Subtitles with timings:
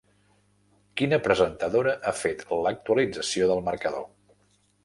[1.01, 4.09] Quina presentadora ha fet l'actualització del marcador?